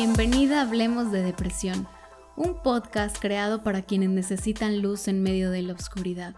a 0.00 0.60
Hablemos 0.60 1.10
de 1.10 1.22
Depresión, 1.22 1.88
un 2.36 2.62
podcast 2.62 3.18
creado 3.18 3.64
para 3.64 3.82
quienes 3.82 4.10
necesitan 4.10 4.80
luz 4.80 5.08
en 5.08 5.24
medio 5.24 5.50
de 5.50 5.62
la 5.62 5.72
oscuridad. 5.72 6.36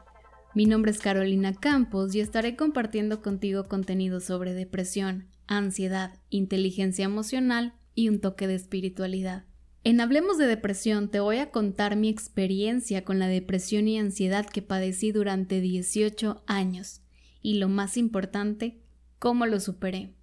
Mi 0.55 0.65
nombre 0.65 0.93
es 0.93 0.99
Carolina 0.99 1.53
Campos 1.53 2.15
y 2.15 2.21
estaré 2.21 2.57
compartiendo 2.57 3.21
contigo 3.21 3.69
contenido 3.69 4.21
sobre 4.21 4.55
depresión, 4.55 5.29
ansiedad, 5.47 6.15
inteligencia 6.31 7.05
emocional 7.05 7.75
y 7.95 8.09
un 8.09 8.21
toque 8.23 8.47
de 8.47 8.55
espiritualidad. 8.55 9.45
En 9.85 10.01
Hablemos 10.01 10.39
de 10.39 10.47
Depresión 10.47 11.11
te 11.11 11.21
voy 11.21 11.37
a 11.37 11.51
contar 11.51 11.97
mi 11.97 12.09
experiencia 12.09 13.05
con 13.05 13.19
la 13.19 13.29
depresión 13.29 13.89
y 13.89 13.99
ansiedad 13.99 14.47
que 14.47 14.63
padecí 14.63 15.13
durante 15.13 15.61
18 15.61 16.43
años 16.47 17.03
y 17.43 17.59
lo 17.59 17.69
más 17.69 17.99
importante, 17.99 18.81
cómo 19.19 19.45
lo 19.45 19.61
superé. 19.61 20.15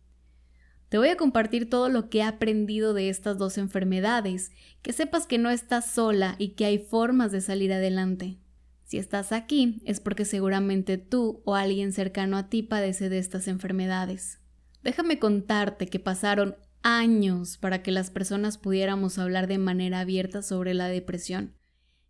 Te 0.90 0.98
voy 0.98 1.10
a 1.10 1.18
compartir 1.18 1.70
todo 1.70 1.90
lo 1.90 2.10
que 2.10 2.20
he 2.20 2.24
aprendido 2.24 2.94
de 2.94 3.10
estas 3.10 3.38
dos 3.38 3.58
enfermedades, 3.58 4.52
que 4.82 4.94
sepas 4.94 5.28
que 5.28 5.38
no 5.38 5.50
estás 5.50 5.92
sola 5.92 6.36
y 6.38 6.50
que 6.50 6.66
hay 6.66 6.78
formas 6.78 7.32
de 7.32 7.42
salir 7.42 7.74
adelante. 7.74 8.38
Si 8.86 8.98
estás 8.98 9.34
aquí 9.34 9.82
es 9.84 10.00
porque 10.00 10.24
seguramente 10.24 10.98
tú 10.98 11.42
o 11.44 11.56
alguien 11.56 11.92
cercano 11.92 12.38
a 12.38 12.48
ti 12.48 12.64
padece 12.64 13.10
de 13.10 13.18
estas 13.18 13.50
enfermedades. 13.50 14.40
Déjame 14.82 15.20
contarte 15.20 15.88
que 15.88 16.00
pasaron 16.00 16.56
años 16.84 17.58
para 17.58 17.84
que 17.84 17.92
las 17.92 18.10
personas 18.10 18.58
pudiéramos 18.58 19.18
hablar 19.18 19.48
de 19.48 19.58
manera 19.58 20.00
abierta 20.00 20.42
sobre 20.42 20.74
la 20.74 20.88
depresión. 20.88 21.54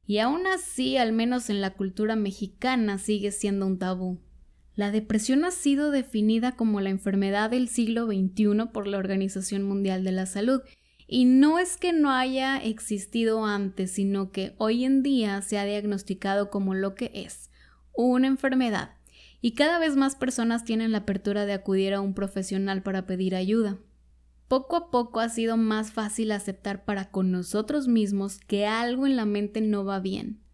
Y 0.05 0.19
aún 0.19 0.45
así, 0.45 0.97
al 0.97 1.13
menos 1.13 1.49
en 1.49 1.61
la 1.61 1.73
cultura 1.73 2.15
mexicana, 2.15 2.99
sigue 2.99 3.31
siendo 3.31 3.65
un 3.65 3.79
tabú. 3.79 4.19
La 4.77 4.91
depresión 4.91 5.43
ha 5.43 5.49
sido 5.49 5.89
definida 5.89 6.51
como 6.51 6.81
la 6.81 6.91
enfermedad 6.91 7.49
del 7.49 7.67
siglo 7.67 8.05
XXI 8.05 8.67
por 8.71 8.85
la 8.85 8.99
Organización 8.99 9.63
Mundial 9.63 10.03
de 10.03 10.11
la 10.11 10.27
Salud. 10.27 10.61
Y 11.07 11.25
no 11.25 11.57
es 11.57 11.77
que 11.77 11.93
no 11.93 12.11
haya 12.11 12.57
existido 12.57 13.43
antes, 13.43 13.93
sino 13.93 14.31
que 14.31 14.53
hoy 14.59 14.85
en 14.85 15.01
día 15.01 15.41
se 15.41 15.57
ha 15.57 15.65
diagnosticado 15.65 16.51
como 16.51 16.75
lo 16.75 16.93
que 16.93 17.09
es, 17.15 17.49
una 17.95 18.27
enfermedad. 18.27 18.91
Y 19.41 19.55
cada 19.55 19.79
vez 19.79 19.95
más 19.95 20.15
personas 20.15 20.63
tienen 20.63 20.91
la 20.91 20.99
apertura 20.99 21.47
de 21.47 21.53
acudir 21.53 21.95
a 21.95 22.01
un 22.01 22.13
profesional 22.13 22.83
para 22.83 23.07
pedir 23.07 23.33
ayuda. 23.33 23.79
Poco 24.47 24.75
a 24.75 24.91
poco 24.91 25.21
ha 25.21 25.29
sido 25.29 25.57
más 25.57 25.91
fácil 25.91 26.31
aceptar 26.31 26.85
para 26.85 27.09
con 27.09 27.31
nosotros 27.31 27.87
mismos 27.87 28.37
que 28.41 28.67
algo 28.67 29.07
en 29.07 29.15
la 29.15 29.25
mente 29.25 29.59
no 29.59 29.85
va 29.85 29.99
bien 29.99 30.46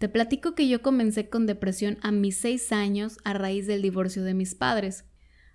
te 0.00 0.08
platico 0.08 0.54
que 0.54 0.66
yo 0.66 0.80
comencé 0.80 1.28
con 1.28 1.44
depresión 1.44 1.98
a 2.00 2.10
mis 2.10 2.38
seis 2.38 2.72
años 2.72 3.18
a 3.22 3.34
raíz 3.34 3.66
del 3.66 3.82
divorcio 3.82 4.24
de 4.24 4.32
mis 4.32 4.54
padres. 4.54 5.04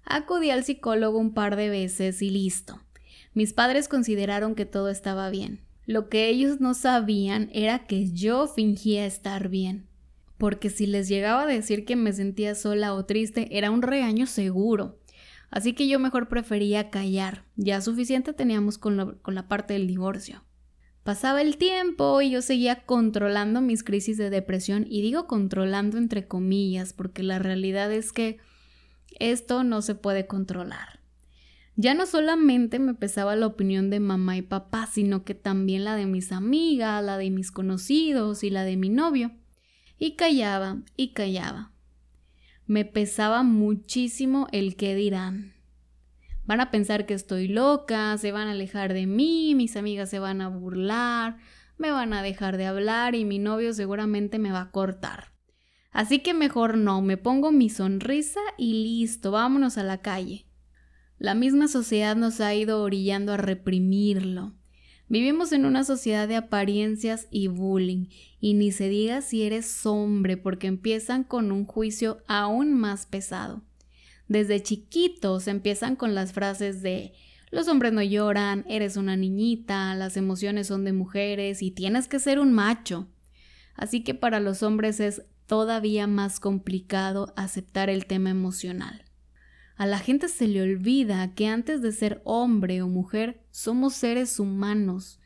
Acudí 0.04 0.52
al 0.52 0.64
psicólogo 0.64 1.18
un 1.18 1.34
par 1.34 1.56
de 1.56 1.72
veces 1.72 2.22
y 2.22 2.30
listo. 2.30 2.80
Mis 3.34 3.54
padres 3.54 3.88
consideraron 3.88 4.54
que 4.54 4.68
todo 4.68 4.90
estaba 4.90 5.32
bien. 5.32 5.62
Lo 5.88 6.10
que 6.10 6.30
ellos 6.30 6.62
no 6.62 6.76
sabían 6.76 7.50
era 7.54 7.88
que 7.88 8.12
yo 8.12 8.48
fingía 8.48 9.08
estar 9.08 9.50
bien. 9.50 9.88
Porque 10.38 10.70
si 10.70 10.86
les 10.86 11.08
llegaba 11.08 11.42
a 11.42 11.48
decir 11.48 11.84
que 11.84 11.96
me 11.96 12.14
sentía 12.14 12.54
sola 12.54 12.94
o 12.94 13.04
triste, 13.04 13.48
era 13.58 13.72
un 13.72 13.82
regaño 13.82 14.28
seguro. 14.28 15.00
Así 15.50 15.74
que 15.74 15.88
yo 15.88 15.98
mejor 15.98 16.28
prefería 16.28 16.92
callar. 16.92 17.46
Ya 17.56 17.82
suficiente 17.82 18.32
teníamos 18.32 18.78
con, 18.78 19.18
con 19.24 19.34
la 19.34 19.48
parte 19.48 19.74
del 19.74 19.88
divorcio. 19.88 20.44
Pasaba 21.06 21.44
el 21.44 21.58
tiempo 21.58 22.20
y 22.24 22.32
yo 22.32 22.42
seguía 22.42 22.84
controlando 22.84 23.62
mis 23.62 23.84
crisis 23.84 24.18
de 24.18 24.32
depresión 24.32 24.88
y 24.90 25.04
digo 25.04 25.28
controlando 25.28 26.00
entre 26.00 26.28
comillas 26.28 26.94
porque 26.94 27.22
la 27.22 27.38
realidad 27.38 27.92
es 27.92 28.12
que 28.12 28.40
esto 29.20 29.64
no 29.64 29.84
se 29.84 29.94
puede 29.94 30.26
controlar. 30.26 31.02
Ya 31.76 31.94
no 31.94 32.08
solamente 32.08 32.80
me 32.80 32.96
pesaba 32.96 33.36
la 33.36 33.46
opinión 33.46 33.92
de 33.92 34.00
mamá 34.00 34.36
y 34.36 34.42
papá, 34.42 34.88
sino 34.92 35.24
que 35.24 35.36
también 35.36 35.84
la 35.84 35.96
de 35.96 36.08
mis 36.08 36.32
amigas, 36.32 37.06
la 37.06 37.20
de 37.20 37.30
mis 37.30 37.52
conocidos 37.52 38.44
y 38.44 38.50
la 38.50 38.64
de 38.64 38.76
mi 38.76 38.90
novio. 38.90 39.32
Y 40.00 40.16
callaba 40.16 40.82
y 40.98 41.14
callaba. 41.14 41.72
Me 42.66 42.84
pesaba 42.84 43.44
muchísimo 43.44 44.48
el 44.52 44.76
qué 44.76 44.96
dirán. 44.96 45.55
Van 46.46 46.62
a 46.62 46.70
pensar 46.70 47.06
que 47.06 47.14
estoy 47.14 47.48
loca, 47.48 48.18
se 48.18 48.32
van 48.32 48.48
a 48.48 48.52
alejar 48.52 48.94
de 48.94 49.08
mí, 49.08 49.56
mis 49.56 49.76
amigas 49.76 50.10
se 50.10 50.20
van 50.20 50.42
a 50.42 50.50
burlar, 50.50 51.38
me 51.78 51.92
van 51.92 52.14
a 52.14 52.22
dejar 52.22 52.58
de 52.58 52.66
hablar 52.66 53.16
y 53.16 53.26
mi 53.26 53.40
novio 53.40 53.74
seguramente 53.74 54.38
me 54.38 54.52
va 54.52 54.62
a 54.62 54.72
cortar. 54.72 55.34
Así 55.92 56.20
que 56.20 56.34
mejor 56.34 56.78
no, 56.78 57.02
me 57.02 57.18
pongo 57.18 57.52
mi 57.52 57.70
sonrisa 57.70 58.42
y 58.58 58.84
listo, 58.84 59.32
vámonos 59.32 59.78
a 59.78 59.84
la 59.84 60.02
calle. 60.02 60.46
La 61.18 61.34
misma 61.34 61.68
sociedad 61.68 62.16
nos 62.16 62.42
ha 62.42 62.54
ido 62.54 62.84
orillando 62.84 63.34
a 63.34 63.38
reprimirlo. 63.38 64.54
Vivimos 65.08 65.52
en 65.52 65.66
una 65.66 65.84
sociedad 65.84 66.28
de 66.28 66.36
apariencias 66.36 67.28
y 67.32 67.48
bullying, 67.48 68.08
y 68.40 68.56
ni 68.56 68.72
se 68.72 68.90
diga 68.90 69.22
si 69.22 69.44
eres 69.44 69.86
hombre, 69.86 70.36
porque 70.36 70.68
empiezan 70.68 71.24
con 71.24 71.52
un 71.52 71.66
juicio 71.66 72.18
aún 72.28 72.74
más 72.74 73.06
pesado. 73.06 73.64
Desde 74.28 74.64
chiquitos 74.64 75.48
empiezan 75.48 75.96
con 75.96 76.16
las 76.16 76.34
frases 76.34 76.82
de 76.82 77.14
los 77.52 77.68
hombres 77.68 77.94
no 77.94 78.02
lloran, 78.02 78.66
eres 78.68 78.98
una 78.98 79.16
niñita, 79.16 79.96
las 79.96 80.18
emociones 80.18 80.68
son 80.68 80.84
de 80.84 80.94
mujeres 80.94 81.62
y 81.62 81.72
tienes 81.72 82.08
que 82.08 82.20
ser 82.20 82.40
un 82.40 82.52
macho. 82.52 83.08
Así 83.76 84.04
que 84.04 84.14
para 84.14 84.40
los 84.40 84.64
hombres 84.64 85.00
es 85.00 85.22
todavía 85.46 86.08
más 86.08 86.40
complicado 86.40 87.34
aceptar 87.38 87.90
el 87.90 88.08
tema 88.08 88.30
emocional. 88.30 89.06
A 89.78 89.86
la 89.86 90.00
gente 90.00 90.28
se 90.28 90.48
le 90.48 90.62
olvida 90.62 91.34
que 91.34 91.48
antes 91.48 91.82
de 91.82 91.92
ser 91.92 92.22
hombre 92.24 92.82
o 92.82 92.88
mujer 92.88 93.46
somos 93.52 93.94
seres 93.94 94.40
humanos 94.40 95.20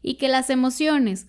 y 0.00 0.14
que 0.14 0.28
las 0.28 0.48
emociones, 0.50 1.26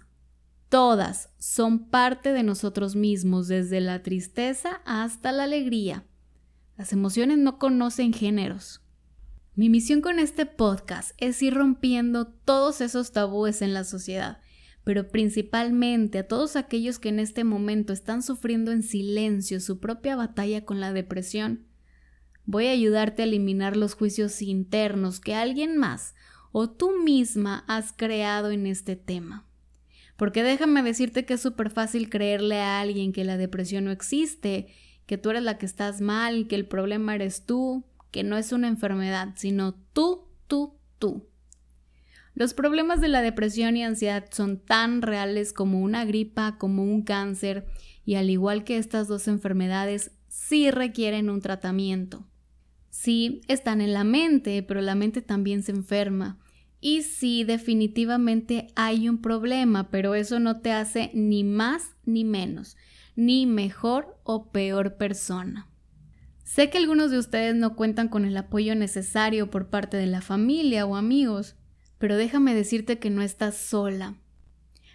todas, 0.70 1.30
son 1.40 1.90
parte 1.90 2.34
de 2.34 2.44
nosotros 2.44 2.96
mismos, 2.96 3.48
desde 3.48 3.82
la 3.82 4.04
tristeza 4.04 4.82
hasta 4.86 5.32
la 5.32 5.44
alegría. 5.44 6.06
Las 6.78 6.94
emociones 6.94 7.40
no 7.40 7.58
conocen 7.58 8.14
géneros. 8.14 8.82
Mi 9.56 9.68
misión 9.68 10.02
con 10.02 10.20
este 10.20 10.46
podcast 10.46 11.12
es 11.18 11.42
ir 11.42 11.56
rompiendo 11.56 12.28
todos 12.28 12.82
esos 12.82 13.12
tabúes 13.12 13.64
en 13.64 13.74
la 13.74 13.84
sociedad, 13.84 14.40
pero 14.84 15.10
principalmente 15.10 16.20
a 16.20 16.28
todos 16.28 16.56
aquellos 16.56 17.00
que 17.00 17.10
en 17.10 17.18
este 17.20 17.44
momento 17.44 17.94
están 17.94 18.22
sufriendo 18.22 18.72
en 18.72 18.84
silencio 18.84 19.60
su 19.60 19.80
propia 19.80 20.16
batalla 20.16 20.66
con 20.66 20.80
la 20.80 20.94
depresión. 20.94 21.66
Voy 22.46 22.68
a 22.68 22.72
ayudarte 22.72 23.24
a 23.24 23.26
eliminar 23.26 23.76
los 23.76 23.96
juicios 23.96 24.40
internos 24.44 25.20
que 25.20 25.34
alguien 25.34 25.78
más 25.78 26.14
o 26.52 26.70
tú 26.70 26.92
misma 27.04 27.66
has 27.68 27.92
creado 27.92 28.52
en 28.52 28.68
este 28.68 28.96
tema. 28.96 29.48
Porque 30.16 30.44
déjame 30.44 30.84
decirte 30.84 31.26
que 31.26 31.34
es 31.34 31.42
súper 31.42 31.72
fácil 31.72 32.09
creerle 32.09 32.59
a 32.59 32.80
alguien 32.80 33.14
que 33.14 33.24
la 33.24 33.38
depresión 33.38 33.86
no 33.86 33.92
existe 33.92 34.68
que 35.07 35.18
tú 35.18 35.31
eres 35.31 35.41
la 35.41 35.57
que 35.57 35.66
estás 35.66 36.01
mal, 36.01 36.47
que 36.47 36.56
el 36.56 36.68
problema 36.68 37.16
eres 37.16 37.45
tú, 37.45 37.85
que 38.12 38.23
no 38.23 38.38
es 38.38 38.51
una 38.51 38.68
enfermedad, 38.68 39.34
sino 39.35 39.73
tú, 39.94 40.25
tú, 40.47 40.75
tú. 41.00 41.25
Los 42.35 42.53
problemas 42.53 43.01
de 43.01 43.07
la 43.07 43.22
depresión 43.22 43.78
y 43.78 43.84
ansiedad 43.84 44.25
son 44.31 44.59
tan 44.59 45.01
reales 45.01 45.53
como 45.53 45.79
una 45.79 46.06
gripa, 46.06 46.57
como 46.59 46.84
un 46.84 47.01
cáncer, 47.01 47.66
y 48.06 48.16
al 48.16 48.29
igual 48.29 48.63
que 48.63 48.78
estas 48.78 49.07
dos 49.07 49.28
enfermedades, 49.28 50.12
sí 50.28 50.69
requieren 50.72 51.29
un 51.29 51.41
tratamiento. 51.41 52.28
Sí, 52.90 53.41
están 53.47 53.79
en 53.79 53.94
la 53.94 54.03
mente, 54.03 54.62
pero 54.62 54.81
la 54.81 54.96
mente 54.96 55.22
también 55.22 55.63
se 55.63 55.72
enferma. 55.72 56.38
Y 56.81 57.03
sí, 57.03 57.44
definitivamente 57.44 58.67
hay 58.75 59.07
un 59.07 59.22
problema, 59.22 59.90
pero 59.90 60.16
eso 60.16 60.40
no 60.40 60.59
te 60.59 60.72
hace 60.72 61.12
ni 61.13 61.44
más 61.44 61.96
ni 62.05 62.23
menos 62.23 62.76
ni 63.17 63.46
mejor 63.46 64.17
o 64.23 64.52
peor 64.52 64.96
persona. 64.96 65.67
Sé 66.46 66.69
que 66.69 66.78
algunos 66.78 67.11
de 67.11 67.17
ustedes 67.17 67.55
no 67.55 67.75
cuentan 67.75 68.08
con 68.08 68.23
el 68.23 68.37
apoyo 68.37 68.73
necesario 68.75 69.52
por 69.52 69.69
parte 69.69 69.97
de 69.97 70.08
la 70.08 70.22
familia 70.22 70.85
o 70.85 70.96
amigos, 70.96 71.58
pero 71.97 72.16
déjame 72.16 72.55
decirte 72.55 72.99
que 72.99 73.09
no 73.09 73.22
estás 73.22 73.58
sola. 73.58 74.16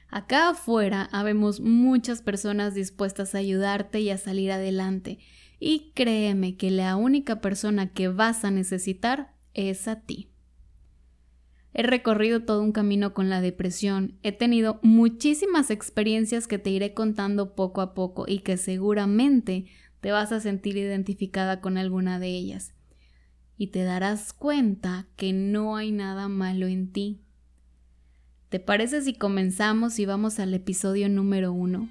Acá 0.09 0.51
afuera 0.51 1.09
habemos 1.13 1.61
muchas 1.61 2.23
personas 2.23 2.75
dispuestas 2.75 3.35
a 3.35 3.39
ayudarte 3.39 4.01
y 4.01 4.11
a 4.11 4.19
salir 4.19 4.53
adelante, 4.53 5.19
y 5.59 5.93
créeme 5.95 6.57
que 6.57 6.71
la 6.71 6.97
única 6.97 7.41
persona 7.41 7.93
que 7.93 8.09
vas 8.09 8.45
a 8.45 8.51
necesitar 8.51 9.35
es 9.53 9.89
a 9.89 10.01
ti. 10.01 10.32
He 11.75 11.83
recorrido 11.83 12.43
todo 12.45 12.63
un 12.63 12.73
camino 12.73 13.15
con 13.15 13.31
la 13.31 13.41
depresión, 13.41 14.19
he 14.23 14.33
tenido 14.33 14.79
muchísimas 14.83 15.71
experiencias 15.71 16.47
que 16.47 16.59
te 16.59 16.71
iré 16.71 16.93
contando 16.93 17.55
poco 17.55 17.81
a 17.81 17.95
poco 17.95 18.25
y 18.29 18.41
que 18.41 18.59
seguramente 18.59 19.67
te 20.01 20.13
vas 20.13 20.33
a 20.33 20.41
sentir 20.41 20.77
identificada 20.77 21.61
con 21.61 21.79
alguna 21.79 22.19
de 22.19 22.29
ellas. 22.29 22.75
Y 23.57 23.69
te 23.69 23.85
darás 23.85 24.33
cuenta 24.33 25.07
que 25.17 25.33
no 25.33 25.77
hay 25.77 25.93
nada 25.93 26.29
malo 26.29 26.67
en 26.67 26.93
ti. 26.93 27.21
¿Te 28.49 28.61
parece 28.61 29.01
si 29.01 29.15
comenzamos 29.15 29.99
y 29.99 30.05
vamos 30.05 30.39
al 30.41 30.53
episodio 30.53 31.09
número 31.09 31.53
uno? 31.53 31.89